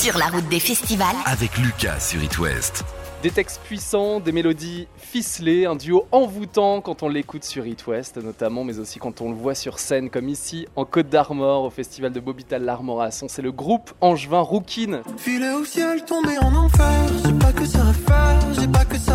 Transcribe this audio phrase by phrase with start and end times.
[0.00, 1.16] Sur la route des festivals.
[1.24, 2.84] Avec Lucas sur It West.
[3.20, 8.16] Des textes puissants, des mélodies ficelées, un duo envoûtant quand on l'écoute sur It West
[8.16, 11.70] notamment, mais aussi quand on le voit sur scène, comme ici en Côte d'Armor au
[11.70, 13.26] festival de Bobital l'Armorasson.
[13.28, 15.00] C'est le groupe Angevin Rouquine.
[15.16, 16.86] Filet au ciel, tombé en enfer.
[17.24, 19.07] J'ai pas que ça à faire, j'ai pas que ça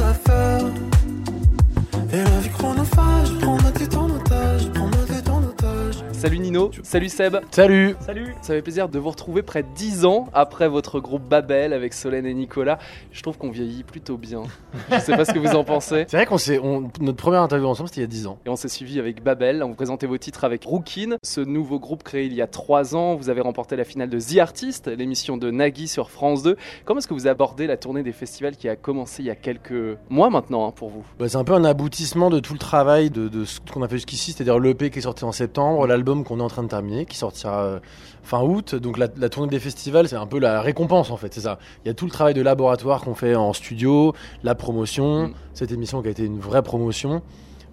[6.23, 7.35] Salut Nino, salut Seb.
[7.51, 11.23] Salut Salut Ça fait plaisir de vous retrouver près de 10 ans après votre groupe
[11.27, 12.79] Babel avec Solène et Nicolas.
[13.11, 14.43] Je trouve qu'on vieillit plutôt bien.
[14.89, 16.05] Je sais pas ce que vous en pensez.
[16.07, 16.59] C'est vrai qu'on s'est.
[16.59, 18.39] on- notre première interview ensemble, c'était il y a 10 ans.
[18.45, 19.63] Et on s'est suivi avec Babel.
[19.63, 22.95] On vous présentait vos titres avec Rookin, ce nouveau groupe créé il y a 3
[22.95, 23.15] ans.
[23.15, 26.55] Vous avez remporté la finale de The Artist, l'émission de Nagui sur France 2.
[26.85, 29.35] Comment est-ce que vous abordez la tournée des festivals qui a commencé il y a
[29.35, 31.03] quelques mois maintenant hein, pour vous?
[31.19, 33.89] Bah, c'est un peu un aboutissement de tout le travail de, de ce qu'on a
[33.89, 36.67] fait jusqu'ici, c'est-à-dire l'EP qui est sorti en septembre, l'album qu'on est en train de
[36.67, 37.79] terminer, qui sortira euh,
[38.21, 38.75] fin août.
[38.75, 41.57] Donc la, la tournée des festivals, c'est un peu la récompense en fait, c'est ça.
[41.83, 45.33] Il y a tout le travail de laboratoire qu'on fait en studio, la promotion, Mm.
[45.53, 47.21] cette émission qui a été une vraie promotion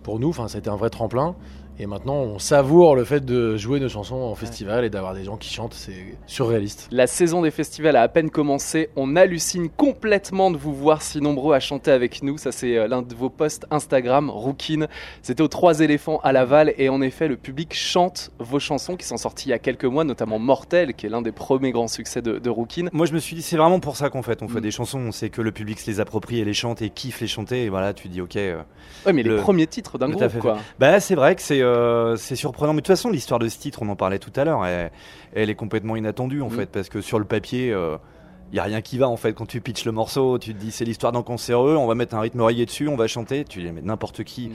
[0.02, 1.34] pour nous, enfin ça a été un vrai tremplin.
[1.82, 5.24] Et maintenant, on savoure le fait de jouer nos chansons en festival et d'avoir des
[5.24, 5.94] gens qui chantent, c'est
[6.26, 6.88] surréaliste.
[6.90, 8.90] La saison des festivals a à peine commencé.
[8.96, 12.36] On hallucine complètement de vous voir si nombreux à chanter avec nous.
[12.36, 14.88] Ça, c'est euh, l'un de vos posts Instagram, Rookin.
[15.22, 16.74] C'était aux Trois éléphants à Laval.
[16.76, 19.86] Et en effet, le public chante vos chansons qui sont sorties il y a quelques
[19.86, 22.88] mois, notamment Mortel, qui est l'un des premiers grands succès de, de Rookin.
[22.92, 24.42] Moi, je me suis dit, c'est vraiment pour ça qu'on fait.
[24.42, 24.62] On fait Mm.
[24.62, 27.22] des chansons, on sait que le public se les approprie et les chante et kiffe
[27.22, 27.64] les chanter.
[27.64, 28.36] Et voilà, tu dis, ok.
[28.36, 28.60] euh,
[29.06, 30.38] Ouais, mais les Le- premiers titres d'un groupe, fait.
[30.40, 30.58] quoi.
[30.78, 31.69] Bah, c'est vrai que c'est euh,
[32.16, 32.72] c'est surprenant.
[32.72, 34.90] Mais de toute façon, l'histoire de ce titre, on en parlait tout à l'heure, elle,
[35.34, 36.56] elle est complètement inattendue en Mm.
[36.56, 37.74] fait, parce que sur le papier.
[38.52, 40.58] il y a rien qui va en fait quand tu pitches le morceau, tu te
[40.58, 43.44] dis c'est l'histoire d'un cancéreux, on va mettre un rythme rayé dessus, on va chanter,
[43.44, 44.52] tu dis mais n'importe qui, Mm.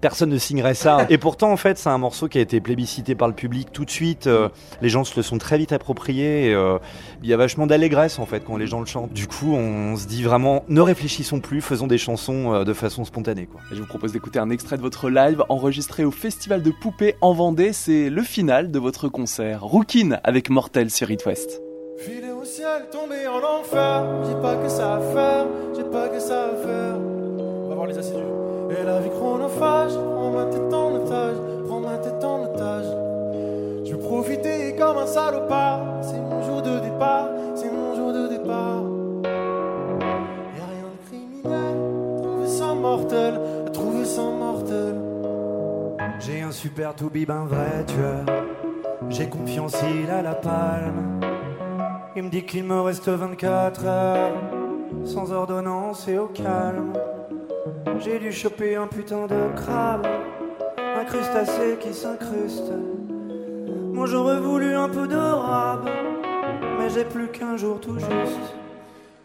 [0.00, 1.06] Personne ne signerait ça.
[1.10, 3.84] Et pourtant en fait c'est un morceau qui a été plébiscité par le public tout
[3.84, 4.48] de suite, euh,
[4.82, 6.78] les gens se le sont très vite approprié, et, euh,
[7.22, 9.12] il y a vachement d'allégresse en fait quand les gens le chantent.
[9.12, 13.04] Du coup on se dit vraiment ne réfléchissons plus, faisons des chansons euh, de façon
[13.04, 13.60] spontanée quoi.
[13.70, 17.32] Je vous propose d'écouter un extrait de votre live enregistré au Festival de Poupées en
[17.32, 17.72] Vendée.
[17.72, 19.62] C'est le final de votre concert.
[19.62, 21.60] Rookin avec Mortel sur It West.
[21.98, 24.04] Filet au ciel, tombé en enfer.
[24.26, 26.95] J'ai pas que ça à faire, j'ai pas que ça à faire.
[46.76, 48.26] Un super toubib, un vrai tueur.
[49.08, 51.20] J'ai confiance, il a la palme.
[52.14, 54.32] Il me dit qu'il me reste 24 heures.
[55.02, 56.92] Sans ordonnance et au calme.
[57.98, 60.06] J'ai dû choper un putain de crabe.
[60.76, 62.72] Un crustacé qui s'incruste.
[63.94, 65.88] Moi j'aurais voulu un peu de rab.
[66.78, 68.54] Mais j'ai plus qu'un jour tout juste.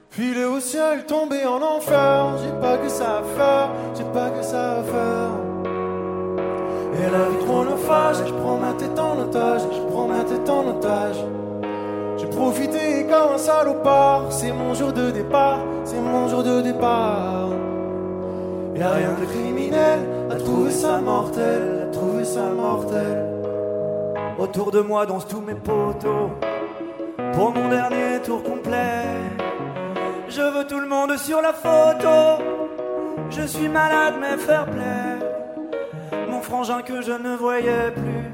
[0.10, 2.38] Filet au ciel, tombé en enfer.
[2.46, 5.51] J'ai pas que ça à faire, j'ai pas que ça à faire.
[7.02, 10.68] Et la vie chronophage, je prends ma tête en otage, je prends ma tête en
[10.68, 11.18] otage.
[12.18, 17.50] J'ai profité comme un salopard, c'est mon jour de départ, c'est mon jour de départ.
[18.76, 23.32] Y'a rien de criminel à trouver ça mortel, à trouver ça mortel.
[24.38, 26.32] Autour de moi dansent tous mes poteaux
[27.34, 29.06] Pour mon dernier tour complet
[30.30, 32.44] Je veux tout le monde sur la photo
[33.30, 35.01] Je suis malade mais fair play
[36.52, 38.30] frangin que je ne voyais plus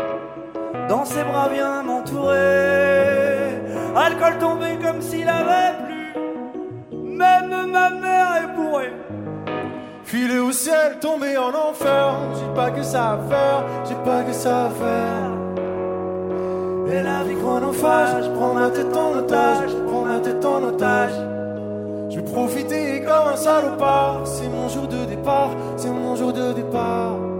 [0.89, 3.61] Dans ses bras vient m'entourer
[3.95, 8.93] Alcool tombé comme s'il avait plu Même ma mère est bourrée
[10.03, 12.15] Filet au ciel, tombé en enfer.
[12.39, 15.31] J'ai pas que ça à faire, j'ai pas que ça à faire.
[16.89, 20.63] Et la vie chronophage, je prends ma tête en otage, je prends ma tête en
[20.63, 21.11] otage.
[22.09, 26.53] Je vais profiter comme un salopard, c'est mon jour de départ, c'est mon jour de
[26.53, 27.36] départ.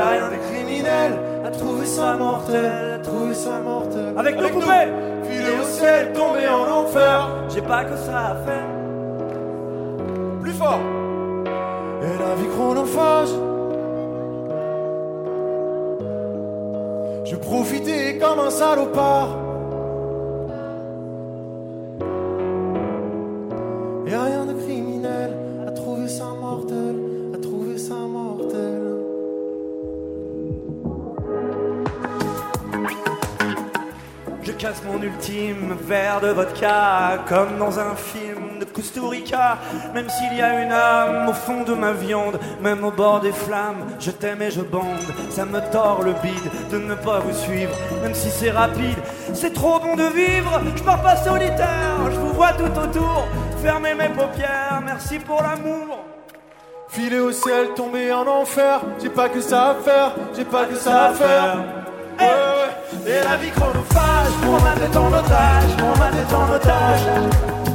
[0.00, 1.12] Y'a rien de criminel
[1.44, 4.14] à trouver ça mortel, à trouver ça mortel.
[4.16, 4.88] Avec nos nous, poupées.
[5.24, 7.28] Filet au ciel, tombé en enfer.
[7.50, 8.64] J'ai pas que ça à faire
[10.40, 10.80] plus fort.
[12.02, 13.28] Et la vie chronophage.
[17.26, 19.49] Je profitais comme un salopard.
[34.42, 39.58] Je glace mon ultime verre de vodka, comme dans un film de Kusturica.
[39.94, 43.32] Même s'il y a une âme au fond de ma viande, même au bord des
[43.32, 45.04] flammes, je t'aime et je bande.
[45.30, 48.98] Ça me tord le bide de ne pas vous suivre, même si c'est rapide.
[49.34, 53.26] C'est trop bon de vivre, je pars pas solitaire, je vous vois tout autour.
[53.62, 56.04] Fermez mes paupières, merci pour l'amour.
[56.88, 58.80] Filer au ciel, tomber en enfer.
[59.00, 61.56] J'ai pas que ça à faire, j'ai pas que ça à faire.
[63.06, 67.00] Et la vie chronophage, prends ma tête en otage, prends ma tête en otage.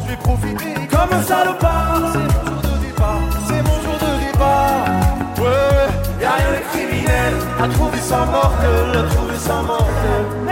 [0.03, 2.13] Je vais profiter comme un salopard.
[2.13, 4.85] C'est mon jour de départ, c'est mon jour de départ.
[5.39, 6.21] Ouais.
[6.21, 10.44] Y'a rien de criminel à trouver ça mortel, à trouver ça mortel.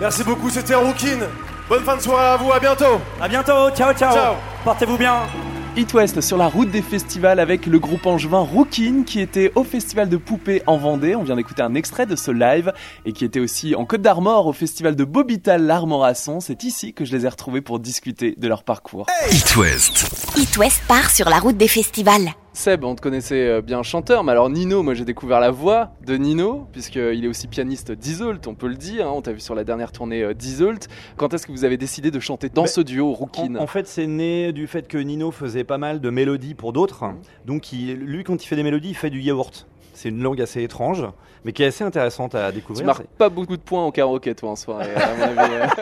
[0.00, 1.18] Merci beaucoup, c'était Rookin.
[1.68, 3.00] Bonne fin de soirée à vous, à bientôt.
[3.20, 4.14] À bientôt, ciao ciao.
[4.14, 4.34] Ciao.
[4.64, 5.22] Portez-vous bien.
[5.76, 9.64] It West sur la route des festivals avec le groupe angevin Rookin qui était au
[9.64, 11.14] festival de poupées en Vendée.
[11.14, 12.72] On vient d'écouter un extrait de ce live
[13.06, 16.40] et qui était aussi en Côte d'Armor au festival de Bobital l'Armorasson.
[16.40, 19.06] C'est ici que je les ai retrouvés pour discuter de leur parcours.
[19.30, 20.10] It West.
[20.36, 22.34] It West part sur la route des festivals.
[22.58, 25.92] Seb, on te connaissait euh, bien chanteur, mais alors Nino, moi j'ai découvert la voix
[26.04, 29.38] de Nino, puisqu'il est aussi pianiste d'Isolt, on peut le dire, hein, on t'a vu
[29.38, 30.88] sur la dernière tournée euh, d'Isolt.
[31.16, 33.68] Quand est-ce que vous avez décidé de chanter dans Mais ce duo En, Rookin en
[33.68, 37.04] fait, c'est né du fait que Nino faisait pas mal de mélodies pour d'autres.
[37.46, 39.68] Donc, il- lui, quand il fait des mélodies, il fait du yaourt.
[39.98, 41.04] C'est une langue assez étrange,
[41.44, 42.86] mais qui est assez intéressante à Tu découvrir.
[42.86, 45.72] marques pas beaucoup de points au karaoké toi en soirée, à mon avis.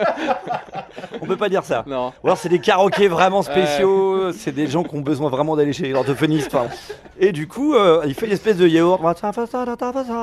[1.21, 1.83] On peut pas dire ça.
[1.85, 2.11] non.
[2.23, 5.71] Ou alors c'est des karaokés vraiment spéciaux, c'est des gens qui ont besoin vraiment d'aller
[5.71, 6.51] chez l'orthophoniste.
[6.51, 6.71] pardon.
[7.19, 8.99] Et du coup, euh, il fait une espèce de yaourt,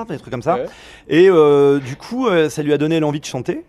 [0.09, 0.55] des trucs comme ça.
[0.57, 0.67] Ouais.
[1.09, 3.65] Et euh, du coup, euh, ça lui a donné l'envie de chanter.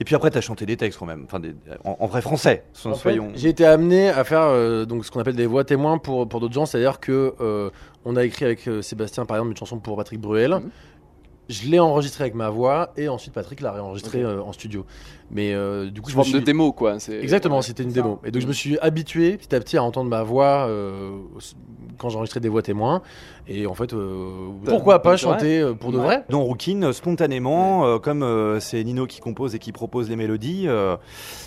[0.00, 1.54] Et puis après, t'as chanté des textes quand même, enfin des-
[1.84, 3.30] en, en vrai français, so- En fait, soyons.
[3.34, 6.40] J'ai été amené à faire euh, donc ce qu'on appelle des voix témoins pour, pour
[6.40, 7.70] d'autres gens, c'est-à-dire que euh,
[8.04, 10.50] on a écrit avec euh, Sébastien par exemple une chanson pour Patrick Bruel.
[10.50, 10.70] Mhm.
[11.48, 14.84] Je l'ai enregistré avec ma voix et ensuite Patrick l'a réenregistré euh, en studio.
[15.30, 16.44] Mais euh, du coup, Je je me forme de suis...
[16.44, 16.96] démo quoi.
[17.08, 18.18] Exactement, ouais, c'était une démo.
[18.24, 21.18] Et donc je me suis habitué petit à petit à entendre ma voix euh,
[21.98, 23.02] quand j'enregistrais des voix témoins.
[23.48, 25.18] Et en fait, euh, pourquoi pas vrai.
[25.18, 26.04] chanter euh, pour de Ouais.
[26.04, 26.24] vrai?
[26.28, 30.16] Dans Rookin, euh, spontanément, euh, comme euh, c'est Nino qui compose et qui propose les
[30.16, 30.96] mélodies, euh,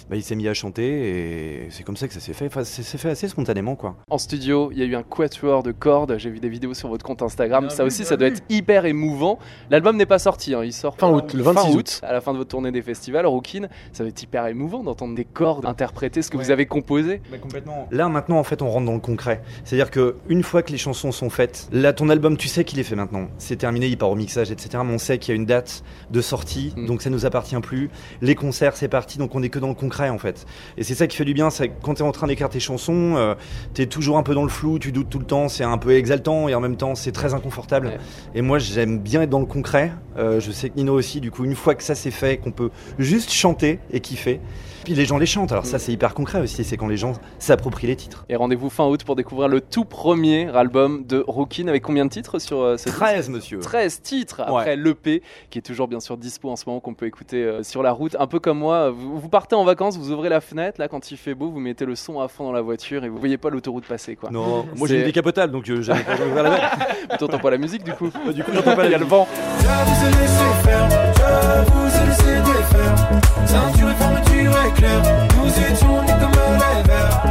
[0.09, 2.47] bah, il s'est mis à chanter et c'est comme ça que ça s'est fait.
[2.47, 3.95] Enfin, c'est fait assez spontanément, quoi.
[4.09, 6.15] En studio, il y a eu un quatuor de cordes.
[6.17, 7.69] J'ai vu des vidéos sur votre compte Instagram.
[7.69, 9.37] Ça vu, aussi, ça doit être hyper émouvant.
[9.69, 10.53] L'album n'est pas sorti.
[10.55, 11.99] hein, Il sort Fin août, le 26 fin août.
[12.03, 13.25] à la fin de votre tournée des festivals.
[13.25, 16.43] Rookin, ça va être hyper émouvant d'entendre des cordes interpréter ce que Ouais.
[16.45, 17.21] vous avez composé.
[17.41, 17.87] complètement.
[17.91, 19.41] Là maintenant en fait on rentre dans le concret.
[19.63, 22.79] C'est-à-dire que une fois que les chansons sont faites, là ton album tu sais qu'il
[22.79, 23.27] est fait maintenant.
[23.37, 24.83] C'est terminé, il part au mixage, etc.
[24.85, 26.85] Mais on sait qu'il y a une date de sortie, Mm.
[26.85, 27.89] donc ça nous appartient plus.
[28.21, 30.45] Les concerts c'est parti, donc on est que dans le concret en fait.
[30.77, 33.15] Et c'est ça qui fait du bien, c'est quand t'es en train d'écrire tes chansons,
[33.17, 33.35] euh,
[33.73, 35.95] t'es toujours un peu dans le flou, tu doutes tout le temps, c'est un peu
[35.95, 37.87] exaltant et en même temps c'est très inconfortable.
[37.87, 37.97] Ouais.
[38.35, 39.91] Et moi j'aime bien être dans le concret.
[40.17, 42.51] Euh, je sais que Nino aussi, du coup une fois que ça c'est fait, qu'on
[42.51, 44.39] peut juste chanter et kiffer.
[44.85, 47.13] Puis les gens les chantent, alors ça c'est hyper concret aussi, c'est quand les gens
[47.37, 48.25] s'approprient les titres.
[48.29, 52.09] Et rendez-vous fin août pour découvrir le tout premier album de Rookin avec combien de
[52.09, 52.97] titres sur euh, ce disque?
[52.97, 53.59] 13 monsieur.
[53.59, 57.05] 13 titres après l'EP qui est toujours bien sûr dispo en ce moment qu'on peut
[57.05, 58.15] écouter euh, sur la route.
[58.19, 61.11] Un peu comme moi, vous, vous partez en vacances, vous ouvrez la fenêtre, là quand
[61.11, 63.37] il fait beau, vous mettez le son à fond dans la voiture et vous voyez
[63.37, 64.29] pas l'autoroute passer quoi.
[64.31, 66.71] Non, moi j'ai une décapotable donc euh, j'avais pas d'ouvrir la.
[67.11, 69.05] Tu t'entends pas la musique du coup Du coup j'entends pas Il y a le
[69.05, 69.27] vent.
[69.59, 73.09] Je vous ai laissé faire, je vous ai laissé défaire.
[73.45, 75.01] Ceinture et fermeture éclair,
[75.37, 76.39] nous étions comme
[76.85, 77.23] verres.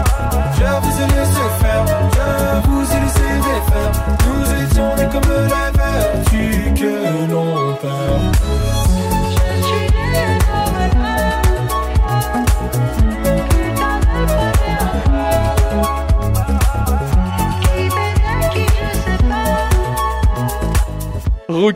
[0.59, 1.85] Je vous ai laissé faire,
[2.65, 3.93] vous ai laissé défaire.
[4.27, 8.88] Nous étions nus comme les verres, tu que l'on perd.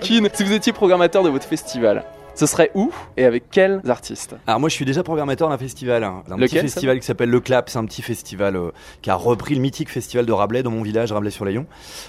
[0.01, 4.35] Si vous étiez programmateur de votre festival, Ce serait où et avec quels artistes?
[4.47, 7.41] Alors moi je suis déjà programmateur d'un festival, hein, d'un petit festival qui s'appelle Le
[7.41, 8.71] Clap, c'est un petit festival euh,
[9.03, 11.67] qui a repris le mythique festival de Rabelais dans mon village, Rabelais-sur-Layon.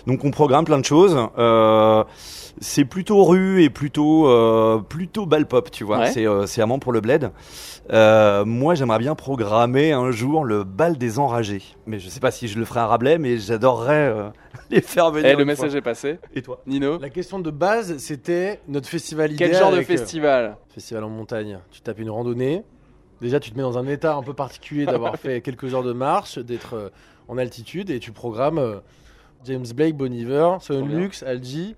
[0.07, 1.17] Donc on programme plein de choses.
[1.37, 2.03] Euh,
[2.61, 5.99] c'est plutôt rue et plutôt euh, plutôt bal pop, tu vois.
[5.99, 6.11] Ouais.
[6.11, 7.31] C'est c'est vraiment pour le bled.
[7.91, 12.47] Moi j'aimerais bien programmer un jour le bal des enragés, mais je sais pas si
[12.47, 14.31] je le ferai à Rabelais, mais j'adorerais
[14.69, 15.31] les faire venir.
[15.31, 15.77] Eh, le message fois.
[15.77, 16.19] est passé.
[16.33, 19.51] Et toi Nino La question de base, c'était notre festival idéal.
[19.51, 21.59] Quel genre de euh, festival Festival en montagne.
[21.71, 22.63] Tu tapes une randonnée.
[23.21, 25.93] Déjà, tu te mets dans un état un peu particulier d'avoir fait quelques heures de
[25.93, 26.89] marche, d'être euh,
[27.27, 28.79] en altitude et tu programmes euh,
[29.45, 30.57] James Blake, Bon Iver,
[31.25, 31.75] Algie.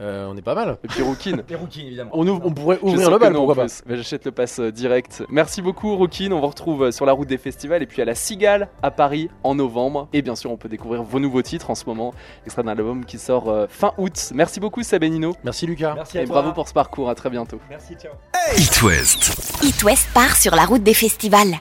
[0.00, 0.78] Euh, on est pas mal.
[0.82, 1.36] Et puis Rookin.
[1.60, 2.10] Rookies évidemment.
[2.14, 5.22] On, ouvre- on pourrait ouvrir le bal, pourquoi pas j'achète le pass euh, direct.
[5.28, 6.32] Merci beaucoup, Rookin.
[6.32, 8.90] On vous retrouve euh, sur la route des festivals et puis à la Cigale à
[8.90, 10.08] Paris en novembre.
[10.12, 12.14] Et bien sûr, on peut découvrir vos nouveaux titres en ce moment,
[12.46, 14.30] extrait d'un album qui sort euh, fin août.
[14.34, 15.34] Merci beaucoup, Seb et Nino.
[15.44, 15.94] Merci Lucas.
[15.94, 16.36] Merci à Et toi.
[16.40, 17.10] bravo pour ce parcours.
[17.10, 17.60] À très bientôt.
[17.68, 18.12] Merci, ciao.
[18.56, 19.60] It West.
[19.62, 21.60] It West part sur la route des festivals.